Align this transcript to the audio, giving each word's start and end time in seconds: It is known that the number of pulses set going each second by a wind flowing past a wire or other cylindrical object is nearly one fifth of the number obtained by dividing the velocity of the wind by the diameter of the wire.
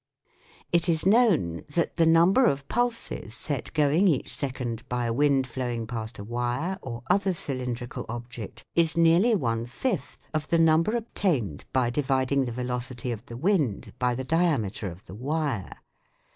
It 0.71 0.89
is 0.89 1.05
known 1.05 1.63
that 1.69 1.97
the 1.97 2.07
number 2.07 2.45
of 2.47 2.67
pulses 2.67 3.35
set 3.35 3.71
going 3.75 4.07
each 4.07 4.35
second 4.35 4.81
by 4.89 5.05
a 5.05 5.13
wind 5.13 5.45
flowing 5.45 5.85
past 5.85 6.17
a 6.17 6.23
wire 6.23 6.79
or 6.81 7.03
other 7.11 7.33
cylindrical 7.33 8.07
object 8.09 8.65
is 8.73 8.97
nearly 8.97 9.35
one 9.35 9.67
fifth 9.67 10.27
of 10.33 10.47
the 10.47 10.57
number 10.57 10.95
obtained 10.97 11.65
by 11.71 11.91
dividing 11.91 12.45
the 12.45 12.51
velocity 12.51 13.11
of 13.11 13.27
the 13.27 13.37
wind 13.37 13.93
by 13.99 14.15
the 14.15 14.23
diameter 14.23 14.89
of 14.89 15.05
the 15.05 15.13
wire. 15.13 15.75